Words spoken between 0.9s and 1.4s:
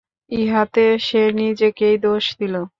সে